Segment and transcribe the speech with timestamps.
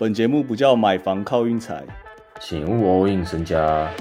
[0.00, 1.84] 本节目不叫买房靠运财，
[2.40, 3.92] 请勿 all in 身家。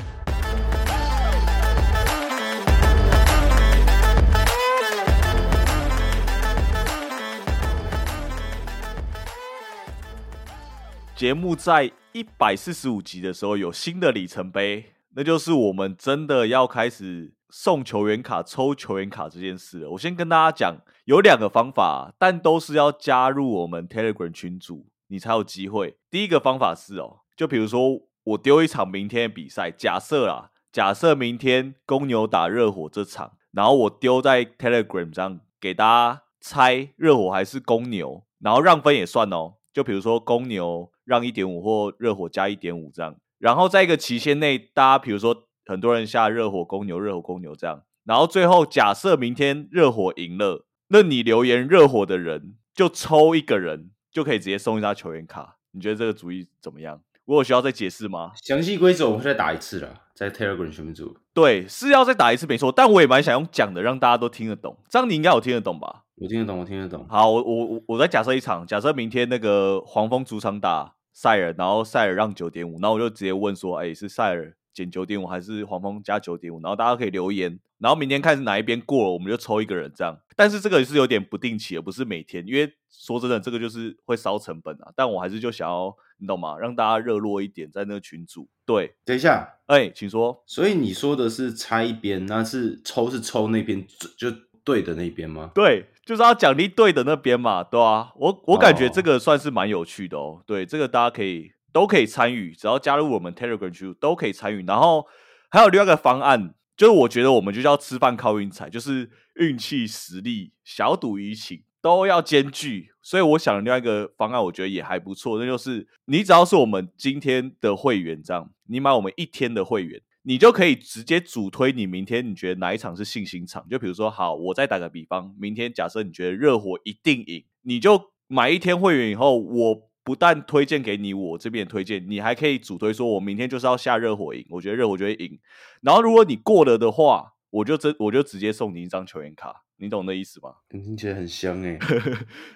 [11.15, 19.89] 节目在一百四十五集的时候有新的里程碑，那就是我们真的要开始送球员卡、抽球员卡这件事了。
[19.89, 25.97] 我先跟大家讲，有两个方法，但都是要加入我们 Telegram 群组，你才有机会。
[26.09, 39.55] 第一个方法是哦，就比如说我丢一场明天的比赛，假设啦，假设明天公牛打热火这场，然后我丢在 Telegram 上给大家猜热火还是公牛，然后让分也算哦。
[39.73, 56.99] 就比如说公牛让一点五或热火加一点五这样，然后在一个期限内，大家比如说很多人下热火公牛、热火公牛这样，然后最后假设明天热火赢了，那你留言热火的人就抽一个人就可以直接送一张球员卡，你觉得这个主意怎么样？
[57.25, 58.31] 我有需要再解释吗？
[58.41, 61.15] 详细规则我们会再打一次了，在 Telegram 群组。
[61.35, 66.05] 对，是要再打一次没错，但我也蛮想用讲的，让大家都听得懂，这样你应该有听得懂吧？
[66.15, 67.05] 我听得懂，我听得懂。
[67.07, 76.61] 好，我我我我再假设一场，假设明天那个黄蜂主场打塞尔，然后塞尔让九点五，那我就直接问说，哎，是塞尔减九点五还是黄蜂加九点五？
[76.61, 80.15] 然后大家可以留言，然后明天看是哪一边过了，我们就抽一个人这样。
[80.35, 84.91] 但是这个也是有点不定期，而不是每天，因为说真的，这个就是会烧成本啊。
[84.95, 86.55] 但我还是就想要，你懂吗？
[86.59, 88.47] 让大家热络一点，在那个群组。
[88.63, 90.43] 对，等一下，哎，请说。
[90.45, 93.83] 所以你说的是拆一边，那是抽是抽那边
[94.15, 94.31] 就
[94.63, 95.49] 对的那边吗？
[95.55, 98.11] 对，就是要奖励对的那边嘛，对啊。
[98.17, 100.43] 我我感觉这个算是蛮有趣的哦。
[100.45, 104.63] 对，这个大家可以都可以参与，只要加入我们 Telegram 群都可以参与。
[104.65, 105.05] 然后
[105.49, 112.91] 还有另外一个方案，就是我觉得我们就叫吃饭靠运财，就是运气、实力、小赌怡情都要兼具。
[113.01, 120.01] 所以我想的另外一个方案，我觉得也还不错，那就是你只要是我们今天的会员，这样你买我们一天的会员。
[120.23, 123.65] 你就可以直接主推你明天你觉得哪一场是信心场？
[123.69, 135.37] 就比如说，好，我再打个比方，明天假设你觉得热火一定赢，你就买一天会员以后，我不但推荐给你我这边推荐，你还可以主推说，我明天就是要下热火赢，我觉得热火就会赢。
[135.81, 140.53] 然后如果你过了的话，我就真我就直接送你一张球员卡，你懂那意思吗？
[140.69, 141.77] 听起来很香哎，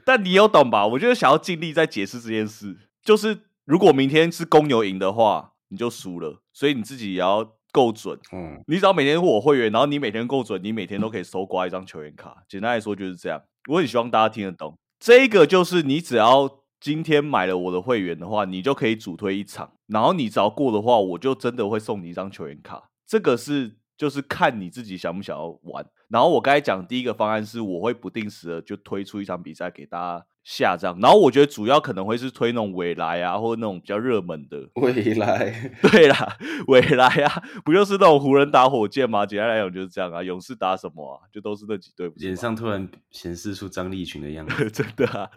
[0.06, 0.88] 但你有懂吧？
[0.88, 7.58] 我就是想要尽力在解释这件事，就是如果明天是公牛赢的话，你就输了，所以你自己也要。
[7.74, 12.44] 够准，嗯，你只要每天我会员，然后你每天够准，你每天都可以收刮一张球员卡。
[12.50, 13.42] 简单来说就是这样。
[13.70, 14.78] 我很希望大家听得懂。
[15.00, 22.90] 这个就是你只要今天买了我的会员的话，你就可以主推一场，然后你只要过的话，我就真的会送你一张球员卡。
[23.06, 25.86] 这个是就是看你自己想不想要玩。
[26.10, 30.26] 然后我刚才讲第一个方案是，我会不定时的就推出一场比赛给大家。
[30.44, 35.72] 下降，然后我觉得主要可能会是推那种未来啊，或者那种比较热门的未来。
[35.84, 36.38] 对啦，
[36.68, 39.24] 未来啊，不就是那种湖人打火箭吗？
[39.26, 40.24] 简单来讲就是这样啊。
[40.24, 41.22] 勇士打什么啊？
[41.32, 42.12] 就都是那几队。
[42.16, 45.30] 脸上突然显示出张立群的样子， 真的啊。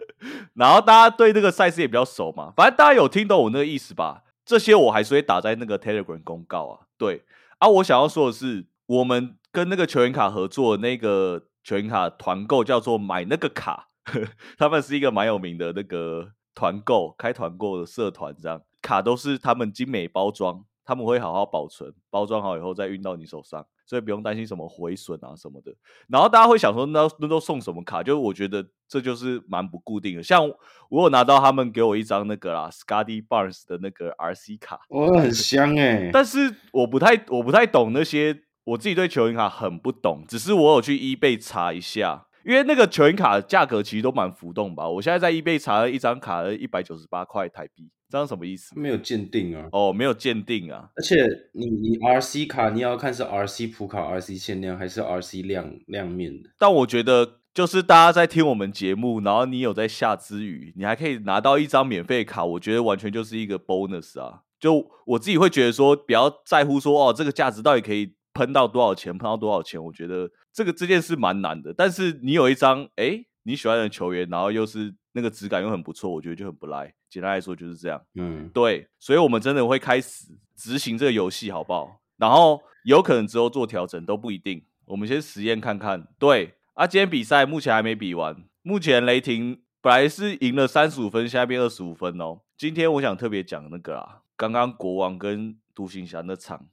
[0.55, 4.23] 然后大家对这个赛事也比较熟嘛，反正大家有听懂我那个意思吧？
[4.43, 6.87] 这些我还是会打在那个 Telegram 公告啊。
[6.97, 7.23] 对
[7.59, 13.89] 啊，我想要说的是，我们跟那个球员卡合作，那个球员卡团购叫做买那个卡。
[14.57, 25.73] 他们是一个蛮有名的那个团购开团购的社团，这样卡都是他们精美包装，他们会好好保存，包装好以后再运到你手上，所以不用担心什么毁损啊什么的。
[26.07, 28.03] 然后大家会想说，那那都送什么卡？
[28.03, 30.23] 就我觉得这就是蛮不固定的。
[30.23, 30.47] 像
[30.89, 36.11] 我有拿到他们给我一张那个啦，Scotty Barnes 的那个 RC 卡，哇，很香哎。
[36.13, 42.27] 但是我不太我不太懂那些，我自己对球员卡很不懂，只是我有去 eBay 查一下。
[42.45, 48.79] 因为那个球员卡价格其实都蛮浮动吧，我现在在 eBay 查了一张卡，一百九十八块台币，这样什么意思？
[48.79, 49.67] 没有鉴定啊。
[49.71, 50.89] 哦，没有鉴定啊。
[50.95, 56.51] 而且你你 RC 卡你要看是 RC 普卡、RC 限量还是 RC 亮亮面的。
[56.59, 64.41] 但我觉得就是大家在听我们节目，然后你有在下之余，你还可以拿到一张免费卡，我觉得完全就是一个 bonus 啊。
[64.59, 70.29] 就我自己会觉得说，比较在乎说哦，这个价值到底可以喷到多少钱，喷到多少钱，我觉得。
[70.53, 76.93] 这个这件事蛮难的，但是你有一张哎你喜欢的球员，然后又是那个质感又很不错，我觉得就很不赖。
[77.09, 81.99] 简单来说就是这样，嗯，对，所以我们真的会开始执行这个游戏，好不好？
[82.15, 86.07] 然后有可能之后做调整都不一定，我们先实验看看。
[86.17, 92.39] 对啊，今天比赛目前还没比完，目前雷霆本来是赢了三十五分，现在变二十五分哦。
[92.57, 96.65] 今天我想特别讲那个啊，刚刚国王跟独行侠那场。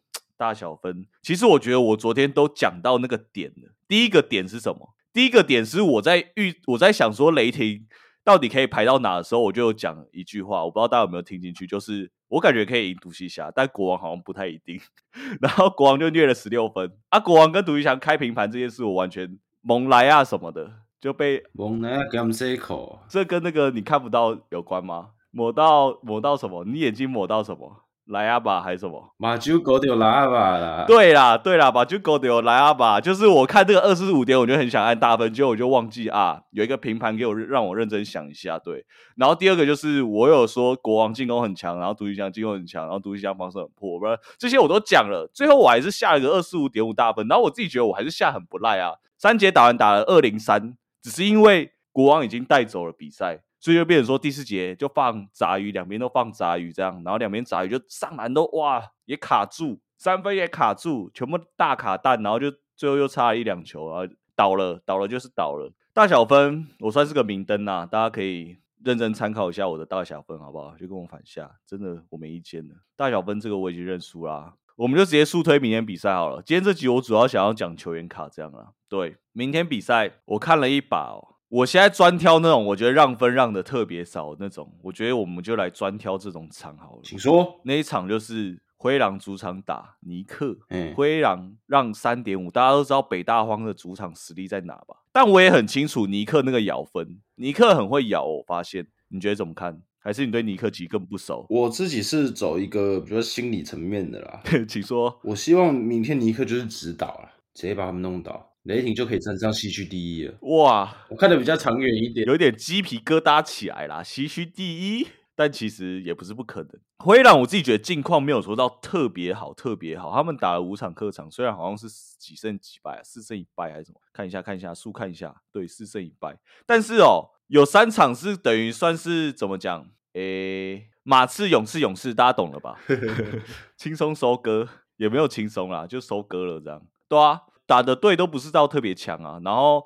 [0.43, 3.71] 大小分，其实我觉得我昨天都讲到那个点了。
[3.87, 4.93] 第一个点是什么？
[5.13, 7.87] 第一个点是我在预我在想说雷霆
[8.25, 14.81] 到底可以排到哪的时候，我就有讲一句话，我不知道大家有没有听进去，就是我感觉可以赢独行侠，但国王好像不太一定。
[15.41, 17.21] 然后国王就虐了十六分啊！
[17.21, 20.69] 国王跟独行侠开平盘这件事，我完全蒙莱啊什么的
[21.01, 25.11] 就被蒙来给他们这一口，这跟那个你看不到有关吗？
[25.31, 26.65] 抹到抹到什么？
[26.65, 27.85] 你眼睛抹到什么？
[28.07, 29.15] 莱亚吧还是什么？
[29.17, 30.85] 马酒狗丢拉吧啦。
[30.87, 33.01] 对啦，对啦，马就狗丢莱亚吧。
[33.01, 38.59] 就是我看这个二十五点，我就很想按大分，结果我就忘记啊，有一个平盘给我让我认真想一下。
[38.59, 38.85] 对，
[39.17, 45.31] 然后第二个就是我有说国王进攻很强，然后独行侠进攻很强，然后独行侠防守很破，不是这些我都讲了。
[45.33, 48.95] 最后我还是下了个二十五点五大分，然后我自己觉得我还是下很不赖啊。
[49.17, 53.43] 三节打完打了二零三，只是因为国王已经带走了比赛。
[53.63, 65.73] 所以就变成说第四节就放杂鱼，两边都放杂鱼这样，然后两边杂鱼就上篮都哇也卡住，三分也卡住，全部大卡蛋，然后就最后又差一两球，然后倒了，倒了就是倒了。
[65.93, 70.77] 大小分我算是个明灯呐，大家可以认真参考一下我的大小分好不好？
[70.77, 72.75] 就跟我反下，真的我没意见的。
[72.97, 76.43] 大小分这个我已经认输啦，我们就直接速推明天比赛好了。
[76.43, 78.73] 今天这集我主要想要讲球员卡这样啊。
[78.89, 81.32] 对，明天比赛我看了一把哦。
[81.53, 87.01] 我现在专挑那种我觉得让分让的特别少那种，我觉得我们就来专挑这种场好了。
[87.05, 94.97] 请说，那一场就是灰狼主场打尼克，嗯灰狼让三点五，大家都知道北大荒的主场实力在哪吧？
[95.13, 99.83] 但我也很清楚尼克那个咬分，尼克很会咬，我发现，你觉得怎么看？
[99.99, 101.45] 还是你对尼克其实更不熟？
[101.51, 105.21] 我自己是走一个比较心理层面的啦， 请说。
[105.23, 108.52] 我希望明天尼克就是指导了，直接把他们弄倒。
[108.65, 110.35] 雷霆就可以站上西区第一了。
[110.43, 114.03] 哇，我看的比较长远一点，有点鸡皮疙瘩起来啦。
[114.03, 116.71] 西区第一，但其实也不是不可能。
[116.99, 120.13] 灰狼我自己觉得近况没有说到特别好，特别好。
[120.15, 121.89] 他们打了五场客场，虽然好像是
[122.21, 123.99] 几胜几败，四胜一败还是什么？
[124.13, 126.39] 看一下，看一下数，看一下，对，四胜一败。
[126.65, 129.91] 但是哦，有三场是等于算是怎么讲？
[130.13, 132.79] 诶，马刺、勇士、勇士，大家懂了吧？
[133.77, 134.69] 轻松收割
[134.99, 136.87] 也没有轻松啦，就收割了这样。
[137.09, 137.41] 对啊。
[137.73, 139.83] 打的队都不是到特别强啊，然后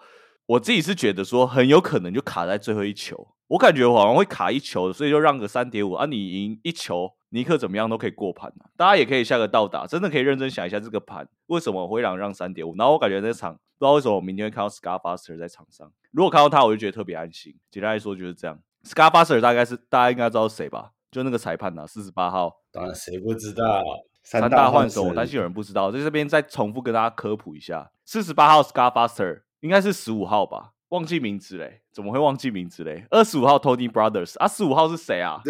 [0.46, 17.54] 我自己是觉得说很有可能就卡在最后一球，我感觉好像会卡一球，所以就让个三点五啊，你赢一球，尼克怎么样都可以过盘啊，大家也可以下个倒打，真的可以认真想一下这个盘为什么灰狼让三点五，然后我感觉那场不知道为什么我明天会看到 Scar Faster 在场上，如果看到他我就觉得特别安心。
[17.70, 20.90] 简单来说就是这样，Scar Faster 大概是大家应该知道谁吧？
[21.12, 23.84] 就那个裁判呐，四十八号，当然谁不知道。
[24.26, 30.72] 三大换手，我担心有人不知道，在这边再重复跟大家科普一下：四十八号 Scar Faster 应该是十五号吧？
[30.88, 31.82] 忘记名字嘞？
[31.92, 33.06] 怎么会忘记名字嘞？
[33.10, 35.40] 二十五号 Tony Brothers 啊，十五号是谁啊？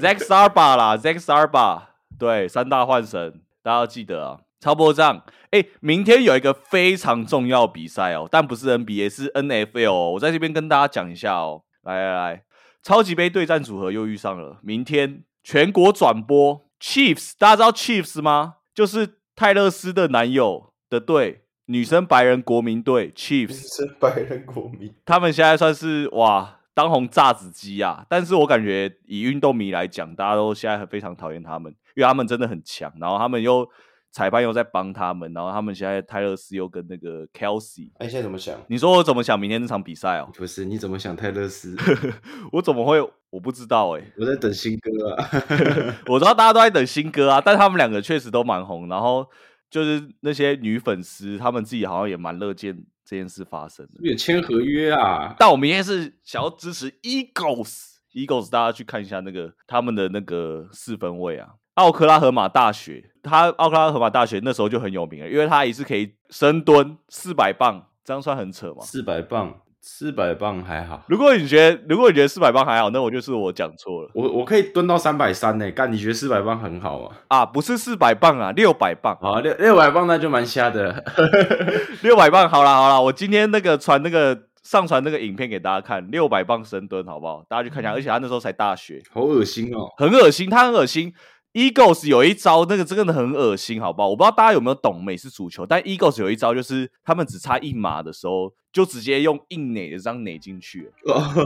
[0.00, 1.82] Zack Sarba 啦，Zack Sarba，
[2.18, 4.40] 对，三大换神，大家要记得啊。
[4.58, 5.22] 超波样。
[5.50, 10.12] 哎，明天有一个非常重要比赛哦，但不是 NBA，是 NFL 哦。
[10.12, 11.62] 我在这边跟大家讲一下哦。
[11.82, 12.44] 来来来，
[12.82, 16.64] 超级杯对战组合又遇上了，明天全国转播。
[16.82, 18.56] Chiefs，大家知道 Chiefs 吗？
[18.74, 23.46] 就是泰勒斯的男友的队，女生白人国民队 Chiefs。
[23.46, 28.04] 女生白人国民，他们现在算是哇当红炸子鸡啊！
[28.08, 33.68] 但是我感觉以运动迷来讲，大家都现在非常讨厌他们，因为他们真的很强，然后他们又。
[34.12, 38.56] 裁判又在帮他们，然后他们现在泰勒斯又跟那个 Kelsey，哎，现在怎么想？
[38.68, 40.30] 你说我怎么想明天这场比赛哦？
[40.34, 41.74] 不是，你怎么想泰勒斯？
[42.52, 43.00] 我怎么会？
[43.30, 45.28] 我不知道哎，我在等新歌啊。
[46.06, 49.26] 我知道大家都在等新歌啊，但他们两个确实都蛮红，然后
[49.70, 53.92] 就是那些女粉丝，他们自己好像也蛮乐见这件事发生的。
[54.00, 55.34] 有签合约啊？
[55.38, 61.54] 但我明天是想要支持 Eagles，Eagles，大家去看一下那个他们的那个四分位啊。
[61.74, 68.80] 奥克拉荷马大学，他奥克拉荷马大学那时候就很有名了，因为他一次可以深蹲四百磅，这样算很扯吗？
[68.82, 71.02] 四百磅，四百磅还好。
[71.08, 74.10] 如果你觉得，如果你觉得四百磅还好，那我就是我讲错了。
[74.14, 75.90] 我我可以蹲到三百三呢，干？
[75.90, 77.16] 你觉得四百磅很好啊？
[77.28, 81.02] 啊，不是四百磅啊，六百磅啊，六六百磅那就蛮瞎的。
[82.02, 87.42] 六百磅，好了好了，我今天那个传那个上传那个影片给大家看，六百磅深蹲好不好？
[87.48, 91.14] 大家去看一下，而且他那时候才大学，好恶心哦，很恶心，他很恶心。
[91.52, 94.08] Eagles 有一招，那个真的很恶心，好不好？
[94.08, 100.90] 我不知道大家有没有懂美式足球，但 Eagles 有一招，就是他们只差一码的时候，就直接用硬垒的这样垒进去。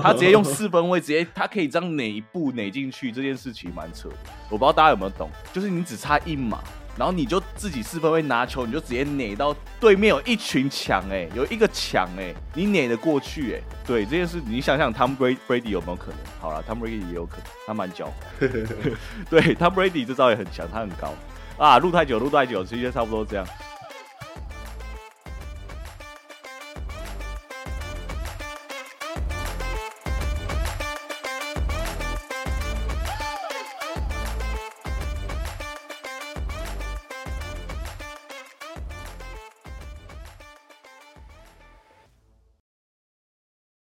[0.01, 4.17] 他直接用四分位，直接他可以这样垒一步垒进去，这件事情蛮扯的。
[4.49, 6.63] 我不知道大家有没有懂，就是你只差一码。
[6.97, 13.61] 然后你就自己四分位拿球，你就直接撵到对面有一群墙哎，有一个墙哎，你撵得过去哎？
[13.87, 16.19] 对这件事，你想想，Tom Brady 有没有可能？
[16.41, 18.49] 好了，Tom Brady 也有可能，他蛮狡猾。
[19.29, 21.13] 对，Tom Brady 这招也很强，他很高
[21.59, 21.79] 啊。
[21.79, 23.47] 录太久，录太久，其实差不多这样。